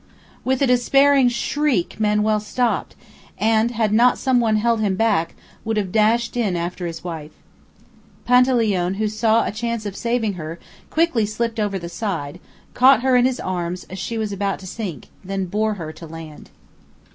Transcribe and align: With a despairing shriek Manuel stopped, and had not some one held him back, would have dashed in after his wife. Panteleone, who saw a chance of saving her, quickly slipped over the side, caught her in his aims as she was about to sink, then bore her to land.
With 0.43 0.63
a 0.63 0.65
despairing 0.65 1.29
shriek 1.29 1.99
Manuel 1.99 2.39
stopped, 2.39 2.95
and 3.37 3.69
had 3.69 3.93
not 3.93 4.17
some 4.17 4.39
one 4.39 4.55
held 4.55 4.81
him 4.81 4.95
back, 4.95 5.35
would 5.63 5.77
have 5.77 5.91
dashed 5.91 6.35
in 6.35 6.55
after 6.55 6.87
his 6.87 7.03
wife. 7.03 7.29
Panteleone, 8.25 8.95
who 8.95 9.07
saw 9.07 9.45
a 9.45 9.51
chance 9.51 9.85
of 9.85 9.95
saving 9.95 10.33
her, 10.41 10.57
quickly 10.89 11.27
slipped 11.27 11.59
over 11.59 11.77
the 11.77 11.87
side, 11.87 12.39
caught 12.73 13.03
her 13.03 13.15
in 13.15 13.25
his 13.25 13.39
aims 13.45 13.83
as 13.91 13.99
she 13.99 14.17
was 14.17 14.33
about 14.33 14.57
to 14.57 14.65
sink, 14.65 15.09
then 15.23 15.45
bore 15.45 15.75
her 15.75 15.93
to 15.93 16.07
land. 16.07 16.49